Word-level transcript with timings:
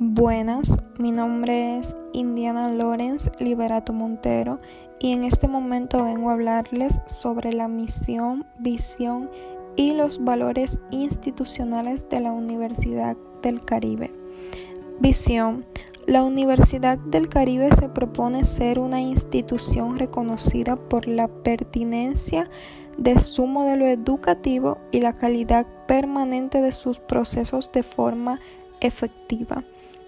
Buenas, 0.00 0.76
mi 0.98 1.12
nombre 1.12 1.78
es 1.78 1.96
Indiana 2.12 2.68
Lorenz 2.68 3.30
Liberato 3.38 3.92
Montero 3.92 4.58
y 4.98 5.12
en 5.12 5.22
este 5.22 5.46
momento 5.46 6.02
vengo 6.02 6.30
a 6.30 6.32
hablarles 6.32 7.00
sobre 7.06 7.52
la 7.52 7.68
misión, 7.68 8.44
visión 8.58 9.30
y 9.76 9.92
los 9.92 10.24
valores 10.24 10.80
institucionales 10.90 12.08
de 12.08 12.20
la 12.20 12.32
Universidad 12.32 13.16
del 13.40 13.64
Caribe. 13.64 14.10
Visión. 14.98 15.64
La 16.06 16.24
Universidad 16.24 16.98
del 16.98 17.28
Caribe 17.28 17.72
se 17.72 17.88
propone 17.88 18.42
ser 18.42 18.80
una 18.80 19.00
institución 19.00 19.98
reconocida 19.98 20.74
por 20.74 21.06
la 21.06 21.28
pertinencia 21.28 22.50
de 22.98 23.20
su 23.20 23.46
modelo 23.46 23.86
educativo 23.86 24.76
y 24.90 25.00
la 25.00 25.16
calidad 25.16 25.66
permanente 25.86 26.62
de 26.62 26.72
sus 26.72 26.98
procesos 26.98 27.70
de 27.72 27.84
forma 27.84 28.40
efectiva. 28.84 29.64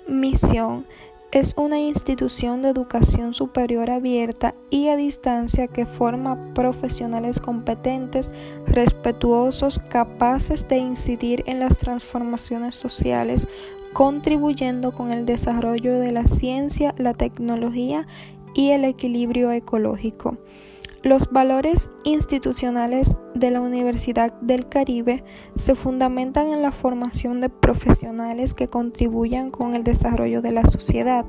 Misión 0.07 0.87
es 1.33 1.55
una 1.57 1.79
institución 1.80 2.62
de 2.62 2.69
educación 2.69 3.34
superior 3.34 3.91
abierta 3.91 4.55
y 4.71 4.89
a 4.89 4.97
distancia 4.97 5.67
que 5.67 5.84
forma 5.84 6.55
profesionales 6.55 7.41
competentes, 7.41 8.33
respetuosos, 8.67 9.81
capaces 9.91 10.69
de 10.69 10.79
incidir 10.79 11.43
en 11.47 11.59
las 11.59 11.79
transformaciones 11.79 12.77
sociales, 12.77 13.48
contribuyendo 13.93 14.93
con 14.93 15.11
el 15.11 15.27
desarrollo 15.27 15.98
de 15.98 16.12
la 16.12 16.27
ciencia, 16.27 16.95
la 16.97 17.12
tecnología 17.12 18.06
y 18.55 18.70
el 18.70 18.84
equilibrio 18.84 19.51
ecológico. 19.51 20.39
Los 21.06 21.30
valores 21.30 21.88
institucionales 22.02 23.16
de 23.33 23.52
la 23.52 23.60
Universidad 23.60 24.33
del 24.41 24.69
Caribe 24.69 25.23
se 25.55 25.77
fundamentan 25.77 26.48
en 26.48 26.62
la 26.62 26.73
formación 26.73 27.41
de 27.41 27.48
profesionales 27.48 28.55
que 28.55 28.67
contribuyan 28.67 29.53
con 29.53 29.75
el 29.75 29.84
desarrollo 29.84 30.42
de 30.42 30.50
la 30.50 30.66
sociedad. 30.66 31.25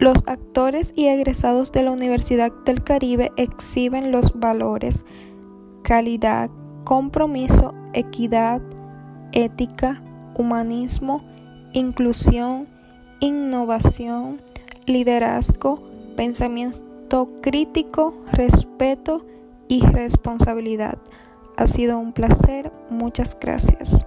Los 0.00 0.26
actores 0.26 0.92
y 0.96 1.06
egresados 1.06 1.70
de 1.70 1.84
la 1.84 1.92
Universidad 1.92 2.50
del 2.64 2.82
Caribe 2.82 3.30
exhiben 3.36 4.10
los 4.10 4.32
valores 4.34 5.04
calidad, 5.84 6.50
compromiso, 6.82 7.74
equidad, 7.92 8.60
ética, 9.30 10.02
humanismo, 10.34 11.22
inclusión, 11.72 12.66
innovación, 13.20 14.42
liderazgo, 14.86 15.88
crítico, 17.40 18.14
respeto 18.32 19.24
y 19.68 19.80
responsabilidad. 19.80 20.98
Ha 21.56 21.66
sido 21.66 21.98
un 21.98 22.12
placer. 22.12 22.72
Muchas 22.90 23.36
gracias. 23.40 24.06